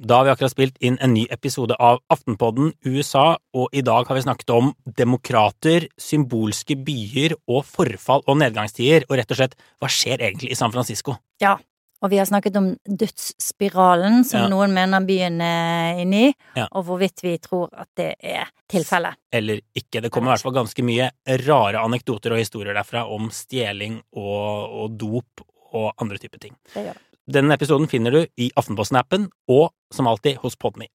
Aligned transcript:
Da 0.00 0.16
har 0.16 0.24
vi 0.24 0.30
akkurat 0.32 0.52
spilt 0.54 0.78
inn 0.80 0.94
en 1.04 1.12
ny 1.12 1.26
episode 1.28 1.76
av 1.76 1.98
Aftenpodden 2.08 2.70
USA, 2.88 3.34
og 3.52 3.68
i 3.76 3.82
dag 3.84 4.06
har 4.08 4.16
vi 4.16 4.22
snakket 4.24 4.52
om 4.54 4.70
demokrater, 4.96 5.84
symbolske 6.00 6.72
byer 6.86 7.34
og 7.52 7.66
forfall 7.68 8.24
og 8.24 8.38
nedgangstider, 8.40 9.04
og 9.10 9.18
rett 9.20 9.34
og 9.34 9.40
slett 9.42 9.58
hva 9.76 9.90
skjer 9.92 10.24
egentlig 10.24 10.54
i 10.54 10.56
San 10.56 10.72
Francisco? 10.72 11.18
Ja, 11.44 11.58
og 12.00 12.08
vi 12.14 12.16
har 12.16 12.24
snakket 12.30 12.56
om 12.56 12.70
dødsspiralen 12.88 14.24
som 14.24 14.46
Ja. 14.46 14.48
noen 14.48 14.72
mener 14.72 15.04
byen 15.04 15.36
er 15.42 16.00
inne 16.00 16.30
i, 16.30 16.34
Ja. 16.56 16.66
og 16.72 16.86
hvorvidt 16.86 17.20
vi 17.22 17.36
tror 17.36 17.68
at 17.76 17.88
det 17.94 18.14
er 18.22 18.48
tilfellet. 18.70 19.16
Eller 19.30 19.60
ikke. 19.76 20.00
Det 20.00 20.10
kommer 20.10 20.32
i 20.32 20.36
hvert 20.36 20.42
fall 20.48 20.64
ganske 20.64 20.82
mye 20.82 21.10
rare 21.46 21.76
anekdoter 21.76 22.32
og 22.32 22.38
historier 22.38 22.72
derfra 22.72 23.04
om 23.04 23.28
stjeling 23.28 24.00
og, 24.16 24.70
og 24.72 24.96
dop 24.96 25.44
og 25.74 25.92
andre 26.00 26.16
typer 26.16 26.38
ting. 26.40 26.56
Det 26.72 26.86
gjør 26.86 26.94
det. 26.94 27.02
Denne 27.30 27.54
episoden 27.54 27.86
finner 27.86 28.10
du 28.10 28.24
i 28.42 28.48
Aftenposten-appen 28.58 29.28
og 29.54 29.68
som 29.94 30.08
alltid 30.10 30.40
hos 30.42 30.56
Podme. 30.58 30.88